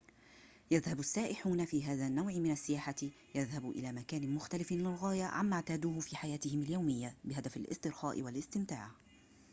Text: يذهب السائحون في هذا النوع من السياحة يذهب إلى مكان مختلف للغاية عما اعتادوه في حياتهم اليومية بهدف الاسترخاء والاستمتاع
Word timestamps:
يذهب 0.71 0.99
السائحون 0.99 1.65
في 1.65 1.83
هذا 1.83 2.07
النوع 2.07 2.31
من 2.33 2.51
السياحة 2.51 2.95
يذهب 3.35 3.71
إلى 3.71 3.91
مكان 3.91 4.35
مختلف 4.35 4.71
للغاية 4.71 5.23
عما 5.23 5.55
اعتادوه 5.55 5.99
في 5.99 6.15
حياتهم 6.17 6.61
اليومية 6.61 7.15
بهدف 7.23 7.57
الاسترخاء 7.57 8.21
والاستمتاع 8.21 8.91